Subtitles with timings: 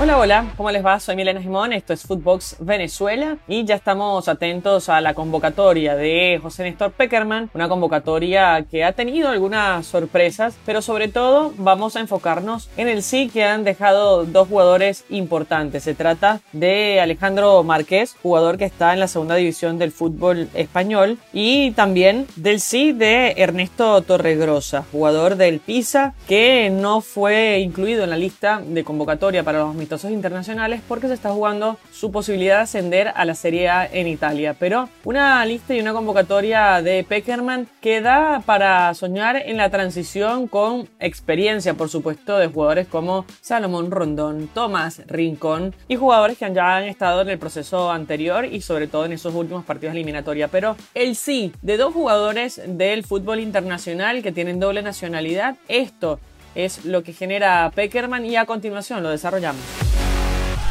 [0.00, 1.00] Hola, hola, ¿cómo les va?
[1.00, 6.38] Soy Milena Jimón, esto es Footbox Venezuela y ya estamos atentos a la convocatoria de
[6.40, 12.00] José Néstor Peckerman, una convocatoria que ha tenido algunas sorpresas, pero sobre todo vamos a
[12.00, 15.82] enfocarnos en el sí que han dejado dos jugadores importantes.
[15.82, 21.18] Se trata de Alejandro Márquez, jugador que está en la segunda división del fútbol español,
[21.32, 28.10] y también del sí de Ernesto Torregrosa, jugador del Pisa, que no fue incluido en
[28.10, 29.74] la lista de convocatoria para los
[30.04, 34.54] internacionales porque se está jugando su posibilidad de ascender a la Serie A en Italia.
[34.58, 40.48] Pero una lista y una convocatoria de Peckerman que da para soñar en la transición
[40.48, 46.76] con experiencia, por supuesto, de jugadores como Salomón Rondón, Tomás Rincón y jugadores que ya
[46.76, 50.48] han estado en el proceso anterior y sobre todo en esos últimos partidos de eliminatoria.
[50.48, 56.20] Pero el sí de dos jugadores del fútbol internacional que tienen doble nacionalidad, esto
[56.58, 59.62] es lo que genera Peckerman y a continuación lo desarrollamos.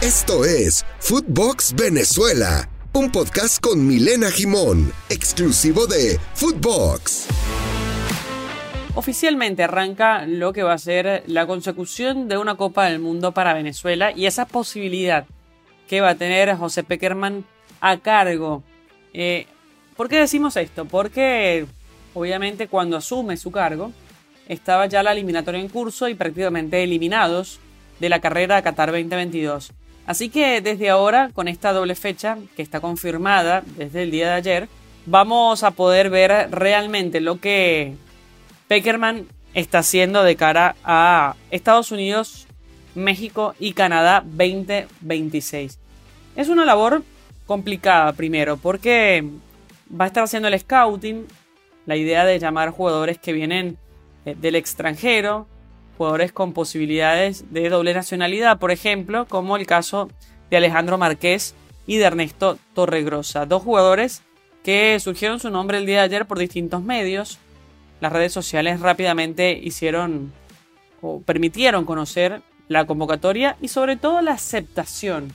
[0.02, 7.28] Esto es Footbox Venezuela, un podcast con Milena Jimón, exclusivo de Footbox.
[8.95, 13.54] Oficialmente arranca lo que va a ser la consecución de una Copa del Mundo para
[13.54, 15.26] Venezuela y esa posibilidad
[15.88, 17.45] que va a tener José Peckerman
[17.80, 18.61] a cargo.
[19.14, 19.48] Eh,
[19.95, 20.83] ¿Por qué decimos esto?
[20.83, 21.66] Porque
[22.14, 23.94] obviamente cuando asume su cargo,
[24.48, 27.59] estaba ya la eliminatoria en curso y prácticamente eliminados
[28.00, 29.72] de la carrera Qatar 2022.
[30.06, 34.34] Así que desde ahora, con esta doble fecha que está confirmada desde el día de
[34.34, 34.70] ayer,
[35.06, 37.95] vamos a poder ver realmente lo que
[38.67, 42.48] Peckerman está haciendo de cara a Estados Unidos,
[42.95, 45.80] México y Canadá 2026.
[46.36, 47.04] Es una labor
[47.45, 49.28] complicada primero porque
[49.89, 51.26] va a estar haciendo el scouting,
[51.86, 53.78] la idea de llamar jugadores que vienen
[54.36, 55.47] del extranjero,
[55.97, 60.09] jugadores con posibilidades de doble nacionalidad, por ejemplo, como el caso
[60.50, 64.22] de Alejandro Márquez y de Ernesto Torregrosa, dos jugadores
[64.64, 67.39] que surgieron su nombre el día de ayer por distintos medios.
[68.02, 70.33] Las redes sociales rápidamente hicieron
[71.02, 75.32] o permitieron conocer la convocatoria y sobre todo la aceptación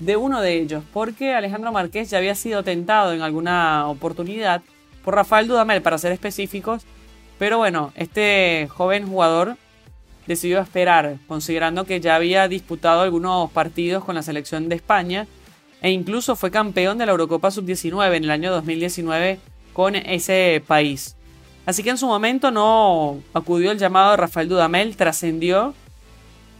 [0.00, 4.62] de uno de ellos, porque Alejandro Márquez ya había sido tentado en alguna oportunidad
[5.04, 6.82] por Rafael Dudamel, para ser específicos,
[7.44, 9.58] pero bueno, este joven jugador
[10.26, 15.26] decidió esperar, considerando que ya había disputado algunos partidos con la selección de España
[15.82, 19.40] e incluso fue campeón de la Eurocopa Sub-19 en el año 2019
[19.74, 21.16] con ese país.
[21.66, 25.74] Así que en su momento no acudió el llamado de Rafael Dudamel, trascendió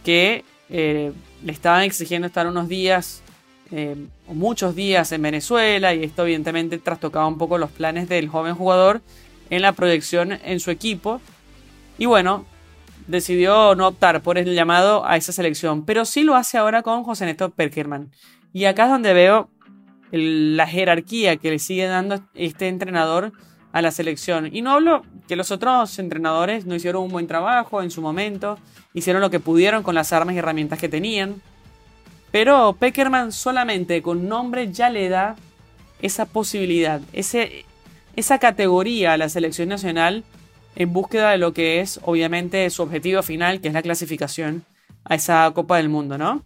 [0.03, 1.13] que eh,
[1.43, 3.23] le estaban exigiendo estar unos días
[3.71, 3.95] eh,
[4.27, 9.01] muchos días en Venezuela y esto evidentemente trastocaba un poco los planes del joven jugador
[9.49, 11.21] en la proyección en su equipo.
[11.97, 12.45] Y bueno,
[13.07, 17.03] decidió no optar por el llamado a esa selección, pero sí lo hace ahora con
[17.03, 18.11] José Néstor Perkerman.
[18.53, 19.49] Y acá es donde veo
[20.11, 23.33] la jerarquía que le sigue dando este entrenador
[23.71, 24.49] a la selección.
[24.55, 28.57] Y no hablo que los otros entrenadores no hicieron un buen trabajo en su momento,
[28.93, 31.41] hicieron lo que pudieron con las armas y herramientas que tenían.
[32.31, 35.35] Pero Peckerman solamente con nombre ya le da
[36.01, 37.65] esa posibilidad, ese,
[38.15, 40.23] esa categoría a la selección nacional
[40.75, 44.65] en búsqueda de lo que es obviamente su objetivo final, que es la clasificación
[45.03, 46.43] a esa Copa del Mundo, ¿no?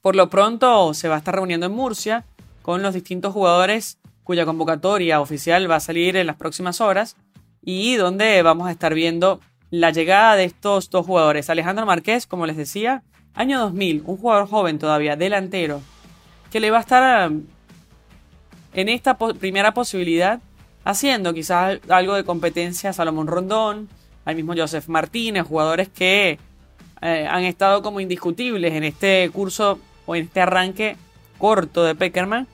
[0.00, 2.24] Por lo pronto se va a estar reuniendo en Murcia
[2.62, 7.16] con los distintos jugadores cuya convocatoria oficial va a salir en las próximas horas
[7.62, 9.40] y donde vamos a estar viendo
[9.70, 11.50] la llegada de estos dos jugadores.
[11.50, 13.02] Alejandro Márquez, como les decía,
[13.34, 15.82] año 2000, un jugador joven todavía, delantero,
[16.50, 17.30] que le va a estar
[18.72, 20.40] en esta primera posibilidad
[20.84, 23.88] haciendo quizás algo de competencia a Salomón Rondón,
[24.24, 26.38] al mismo Joseph Martínez, jugadores que
[27.00, 30.96] eh, han estado como indiscutibles en este curso o en este arranque
[31.38, 32.46] corto de Peckerman,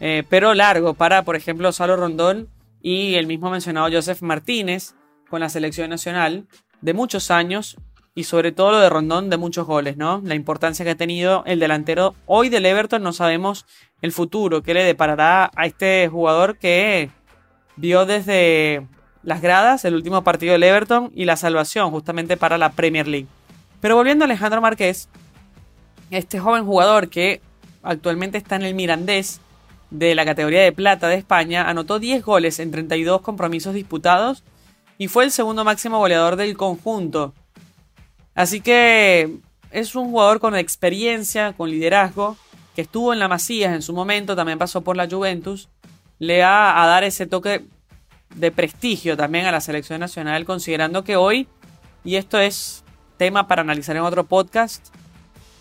[0.00, 2.48] eh, pero largo para, por ejemplo, Salo Rondón
[2.80, 4.94] y el mismo mencionado Joseph Martínez
[5.28, 6.46] con la selección nacional
[6.80, 7.76] de muchos años
[8.14, 10.20] y sobre todo lo de Rondón de muchos goles, ¿no?
[10.24, 13.64] La importancia que ha tenido el delantero hoy del Everton, no sabemos
[14.02, 17.10] el futuro que le deparará a este jugador que
[17.78, 18.86] vio desde
[19.22, 23.28] las gradas el último partido del Everton y la salvación justamente para la Premier League.
[23.80, 25.08] Pero volviendo a Alejandro Márquez,
[26.10, 27.40] este joven jugador que
[27.82, 29.40] actualmente está en el Mirandés
[29.90, 34.42] de la categoría de plata de España, anotó 10 goles en 32 compromisos disputados
[34.98, 37.32] y fue el segundo máximo goleador del conjunto.
[38.34, 39.38] Así que
[39.70, 42.36] es un jugador con experiencia, con liderazgo,
[42.74, 45.68] que estuvo en la Masías en su momento, también pasó por la Juventus
[46.18, 47.64] le va a dar ese toque
[48.34, 51.48] de prestigio también a la selección nacional, considerando que hoy,
[52.04, 52.84] y esto es
[53.16, 54.88] tema para analizar en otro podcast,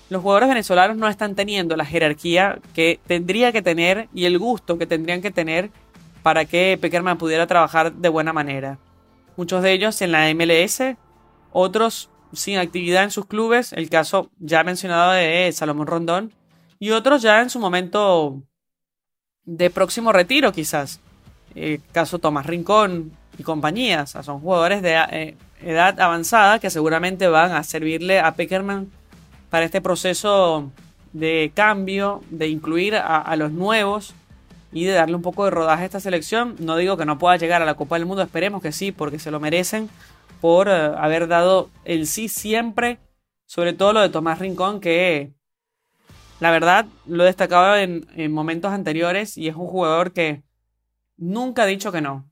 [0.10, 4.78] los jugadores venezolanos no están teniendo la jerarquía que tendría que tener y el gusto
[4.78, 5.70] que tendrían que tener
[6.24, 8.80] para que Peckerman pudiera trabajar de buena manera.
[9.36, 10.82] Muchos de ellos en la MLS,
[11.52, 16.34] otros sin actividad en sus clubes, el caso ya mencionado de Salomón Rondón,
[16.80, 18.42] y otros ya en su momento
[19.48, 21.00] de próximo retiro quizás.
[21.56, 27.52] El caso Tomás Rincón y compañías, son jugadores de eh, edad avanzada que seguramente van
[27.52, 28.92] a servirle a Peckerman
[29.50, 30.72] para este proceso
[31.14, 34.14] de cambio, de incluir a, los nuevos
[34.72, 36.56] y de darle un poco de rodaje a esta selección.
[36.60, 39.18] No digo que no pueda llegar a la Copa del Mundo, esperemos que sí, porque
[39.18, 39.90] se lo merecen
[40.42, 43.00] por eh, haber dado el sí siempre,
[43.46, 45.32] sobre todo lo de Tomás Rincón, que
[46.40, 50.44] la verdad lo he destacado en, en momentos anteriores y es un jugador que
[51.18, 52.30] nunca ha dicho que no.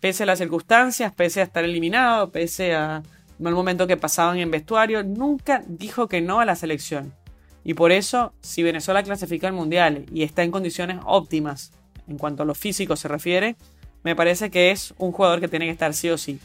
[0.00, 3.02] Pese a las circunstancias, pese a estar eliminado, pese a
[3.38, 7.12] mal momento que pasaban en vestuario, nunca dijo que no a la selección.
[7.64, 11.72] Y por eso, si Venezuela clasifica al Mundial y está en condiciones óptimas
[12.06, 13.56] en cuanto a lo físico se refiere,
[14.04, 16.38] me parece que es un jugador que tiene que estar sí o sí.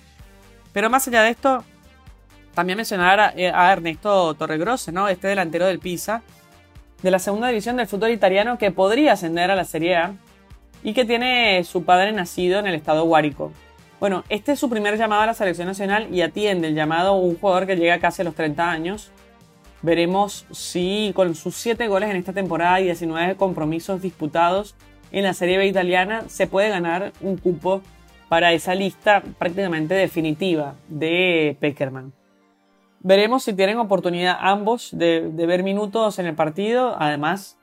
[0.74, 1.64] Pero más allá de esto,
[2.56, 5.08] también mencionar a, Ernesto Torregrosse, ¿no?
[5.08, 6.24] este delantero del Pisa,
[7.02, 10.14] de la segunda división del fútbol italiano que podría ascender a la Serie A
[10.84, 13.52] y que tiene su padre nacido en el estado Guárico.
[14.00, 17.38] Bueno, este es su primer llamado a la selección nacional y atiende el llamado un
[17.38, 19.12] jugador que llega casi a los 30 años.
[19.84, 24.76] Veremos si con sus 7 goles en esta temporada y 19 compromisos disputados
[25.12, 27.82] en la Serie B italiana se puede ganar un cupo
[28.30, 32.14] para esa lista prácticamente definitiva de Peckerman.
[33.04, 36.96] Veremos si tienen oportunidad ambos de, ver minutos en el partido.
[37.00, 37.58] Además,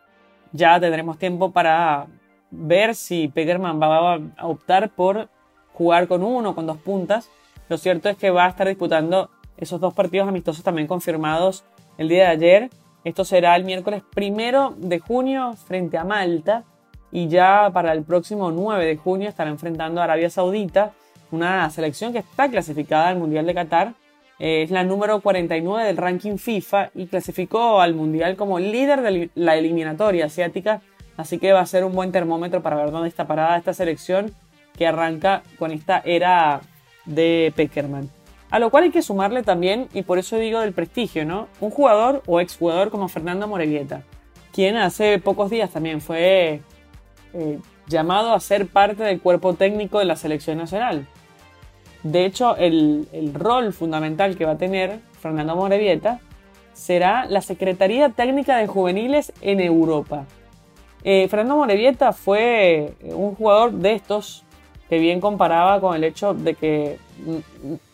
[0.52, 2.06] ya tendremos tiempo para
[2.50, 5.28] ver si Peckerman va a optar por
[5.72, 7.30] jugar con uno, con dos puntas.
[7.68, 11.64] Lo cierto es que va a estar disputando esos dos partidos amistosos también confirmados
[11.98, 12.70] el día de ayer.
[13.04, 16.64] Esto será el miércoles primero de junio frente a Malta
[17.12, 20.92] y ya para el próximo 9 de junio estará enfrentando a Arabia Saudita,
[21.30, 23.94] una selección que está clasificada al Mundial de Qatar.
[24.38, 29.56] Es la número 49 del ranking FIFA y clasificó al Mundial como líder de la
[29.56, 30.80] eliminatoria asiática,
[31.16, 34.32] así que va a ser un buen termómetro para ver dónde está parada esta selección
[34.76, 36.60] que arranca con esta era
[37.04, 38.08] de Peckerman.
[38.50, 41.48] A lo cual hay que sumarle también, y por eso digo del prestigio, ¿no?
[41.60, 44.02] Un jugador o exjugador como Fernando Morevieta,
[44.52, 46.62] quien hace pocos días también fue
[47.34, 47.58] eh,
[47.88, 51.06] llamado a ser parte del cuerpo técnico de la selección nacional.
[52.10, 56.20] De hecho, el, rol fundamental que va a tener Fernando Morevieta
[56.72, 60.24] será la Secretaría Técnica de Juveniles en Europa.
[61.04, 64.44] Eh, Fernando Morevieta fue un jugador de estos
[64.88, 66.98] que bien comparaba con el hecho de que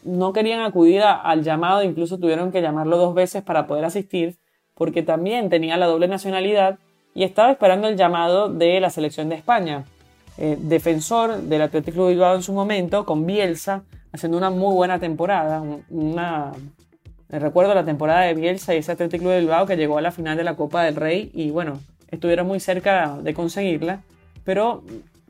[0.04, 4.36] no querían acudir al llamado, incluso tuvieron que llamarlo dos veces para poder asistir,
[4.74, 6.78] porque también tenía la doble nacionalidad
[7.14, 9.84] y estaba esperando el llamado de la selección de España.
[10.38, 13.82] Eh, defensor del Atlético Bilbao en su momento, con Bielsa,
[14.14, 15.62] haciendo una muy buena temporada.
[15.90, 16.52] Una,
[17.28, 20.36] recuerdo la temporada de Bielsa y ese Atlético Club Bilbao que llegó a la final
[20.36, 21.80] de la Copa del Rey y bueno,
[22.10, 24.02] estuvieron muy cerca de conseguirla,
[24.44, 24.84] pero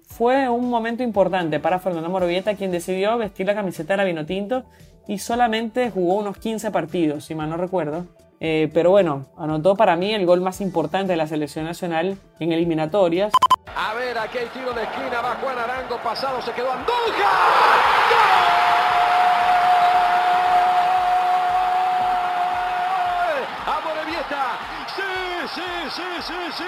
[0.07, 4.65] fue un momento importante para Fernando Morovieta, quien decidió vestir la camiseta de la Vinotinto
[5.09, 8.05] y solamente jugó unos 15 partidos, si mal no recuerdo.
[8.39, 12.53] Eh, pero bueno, anotó para mí el gol más importante de la selección nacional en
[12.53, 13.33] eliminatorias.
[13.75, 17.95] A ver, aquí hay tiro de esquina, va Juan Arango, pasado, se quedó Andújar.
[25.55, 26.65] sí, sí, sí, sí.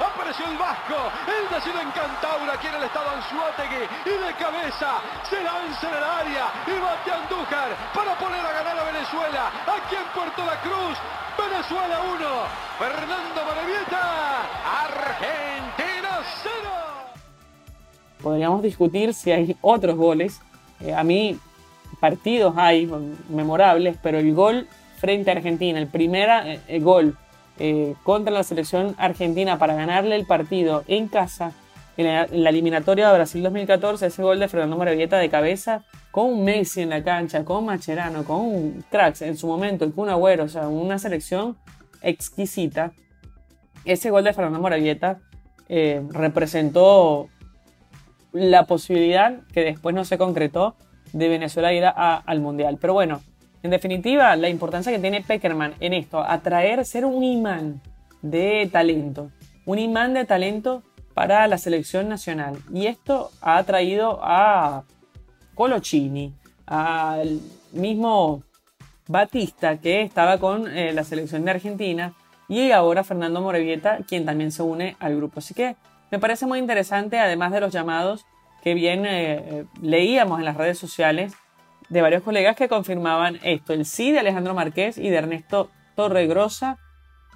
[0.00, 0.96] Apareció el Vasco,
[1.26, 3.84] el nacido en Cantaura, aquí en el estado Anzuategui.
[4.06, 8.52] Y de cabeza se lanza en el área y bate a Andújar para poner a
[8.52, 9.52] ganar a Venezuela.
[9.66, 10.98] Aquí en Puerto La Cruz,
[11.38, 12.26] Venezuela 1,
[12.78, 14.02] Fernando Marevieta,
[14.84, 16.10] Argentina
[16.42, 16.52] 0.
[18.22, 20.40] Podríamos discutir si hay otros goles.
[20.80, 21.38] Eh, a mí,
[22.00, 22.90] partidos hay
[23.28, 24.66] memorables, pero el gol
[24.98, 27.16] frente a Argentina, el primer eh, gol
[27.58, 31.52] eh, contra la selección argentina para ganarle el partido en casa
[31.96, 36.82] en la, eliminatoria de Brasil 2014, ese gol de Fernando Maravieta de cabeza, con Messi
[36.82, 40.48] en la cancha, con Macherano, con un cracks en su momento, el Kun Agüero, o
[40.48, 41.56] sea, una selección
[42.02, 42.92] exquisita.
[43.84, 45.20] Ese gol de Fernando Moravieta
[45.68, 47.28] eh, representó
[48.32, 50.76] la posibilidad que después no se concretó
[51.12, 52.78] de Venezuela ir al Mundial.
[52.80, 53.22] Pero bueno,
[53.62, 57.80] en definitiva, la importancia que tiene Peckerman en esto, atraer, ser un imán
[58.20, 59.30] de talento,
[59.64, 60.82] un imán de talento
[61.14, 62.58] para la selección nacional.
[62.72, 64.84] Y esto ha atraído a
[65.54, 66.34] Colochini,
[66.66, 67.40] al
[67.72, 68.42] mismo
[69.06, 72.14] Batista que estaba con eh, la selección de Argentina,
[72.48, 75.38] y ahora Fernando Morevieta, quien también se une al grupo.
[75.38, 75.76] Así que
[76.10, 78.26] me parece muy interesante, además de los llamados
[78.62, 81.34] que bien eh, eh, leíamos en las redes sociales
[81.90, 86.78] de varios colegas que confirmaban esto, el sí de Alejandro Márquez y de Ernesto Torregrosa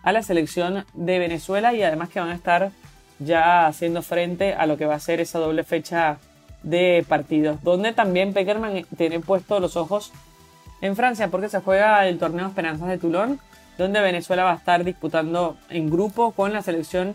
[0.03, 2.73] a la selección de Venezuela y además que van a estar
[3.19, 6.19] ya haciendo frente a lo que va a ser esa doble fecha
[6.63, 10.13] de partidos, donde también Peckerman tiene puesto los ojos
[10.81, 13.41] en Francia porque se juega el torneo Esperanzas de Toulon,
[13.77, 17.15] donde Venezuela va a estar disputando en grupo con la selección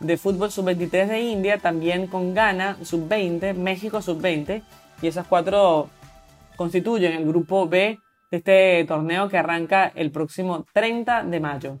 [0.00, 4.62] de fútbol sub-23 de India, también con Ghana sub-20, México sub-20,
[5.02, 5.88] y esas cuatro
[6.56, 7.98] constituyen el grupo B
[8.30, 11.78] de este torneo que arranca el próximo 30 de mayo.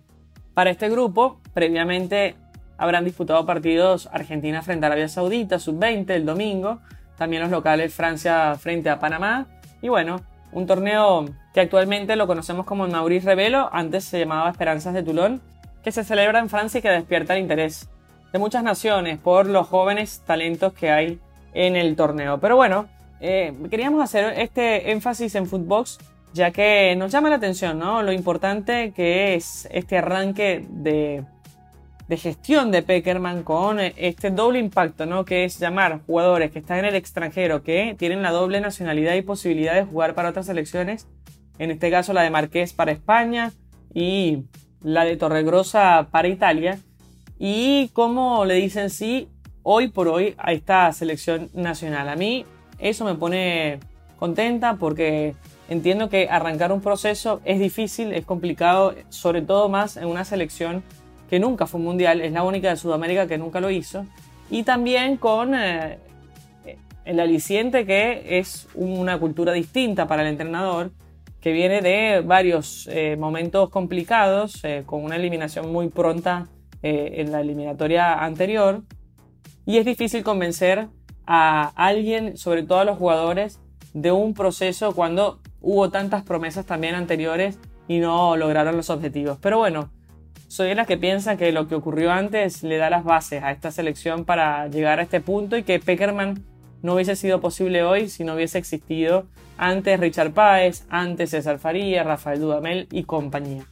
[0.54, 2.34] Para este grupo, previamente
[2.80, 6.80] habrán disputado partidos Argentina frente a Arabia Saudita, sub-20 el domingo,
[7.18, 9.46] también los locales Francia frente a Panamá,
[9.82, 14.48] y bueno, un torneo que actualmente lo conocemos como el Maurice Revelo, antes se llamaba
[14.48, 15.42] Esperanzas de Toulon,
[15.84, 17.90] que se celebra en Francia y que despierta el interés
[18.32, 21.20] de muchas naciones por los jóvenes talentos que hay
[21.52, 22.40] en el torneo.
[22.40, 22.86] Pero bueno,
[23.20, 25.98] eh, queríamos hacer este énfasis en Footbox
[26.32, 28.02] ya que nos llama la atención ¿no?
[28.02, 31.24] lo importante que es este arranque de,
[32.10, 35.24] de gestión de Peckerman con este doble impacto, ¿no?
[35.24, 39.22] que es llamar jugadores que están en el extranjero, que tienen la doble nacionalidad y
[39.22, 41.06] posibilidad de jugar para otras selecciones,
[41.60, 43.52] en este caso la de Marqués para España
[43.94, 44.42] y
[44.82, 46.80] la de Torregrosa para Italia,
[47.38, 49.28] y cómo le dicen sí
[49.62, 52.08] hoy por hoy a esta selección nacional.
[52.08, 52.44] A mí
[52.80, 53.78] eso me pone
[54.18, 55.36] contenta porque
[55.68, 60.82] entiendo que arrancar un proceso es difícil, es complicado, sobre todo más en una selección
[61.30, 64.04] que nunca fue mundial, es la única de Sudamérica que nunca lo hizo,
[64.50, 66.00] y también con eh,
[67.04, 70.90] el aliciente que es una cultura distinta para el entrenador,
[71.40, 76.48] que viene de varios eh, momentos complicados, eh, con una eliminación muy pronta
[76.82, 78.82] en la eliminatoria anterior,
[79.66, 80.88] y es difícil convencer
[81.26, 83.60] a alguien, sobre todo a los jugadores,
[83.92, 89.36] de un proceso cuando hubo tantas promesas también anteriores y no lograron los objetivos.
[89.42, 89.90] Pero bueno,
[90.50, 93.52] soy de las que piensa que lo que ocurrió antes le da las bases a
[93.52, 96.42] esta selección para llegar a este punto y que Peckerman
[96.82, 99.26] no hubiese sido posible hoy si no hubiese existido
[99.56, 103.64] antes Richard Páez, antes César Faría, Rafael Dudamel y compañía.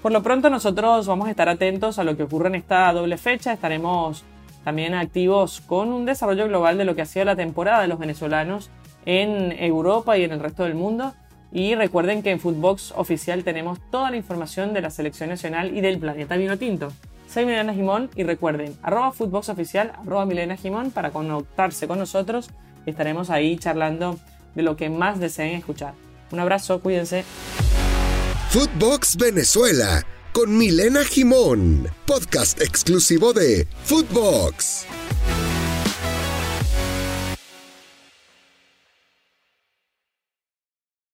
[0.00, 3.18] Por lo pronto nosotros vamos a estar atentos a lo que ocurre en esta doble
[3.18, 4.24] fecha, estaremos
[4.64, 7.98] también activos con un desarrollo global de lo que ha sido la temporada de los
[7.98, 8.70] venezolanos
[9.04, 11.12] en Europa y en el resto del mundo.
[11.52, 15.80] Y recuerden que en Footbox Oficial tenemos toda la información de la selección nacional y
[15.80, 16.92] del planeta vino tinto.
[17.28, 22.50] Soy Milena Jimón y recuerden, arroba Footbox Oficial, arroba Milena Jimón para conectarse con nosotros.
[22.86, 24.18] Estaremos ahí charlando
[24.54, 25.94] de lo que más deseen escuchar.
[26.30, 27.24] Un abrazo, cuídense.
[28.50, 34.86] Footbox Venezuela con Milena Jimón, podcast exclusivo de Footbox.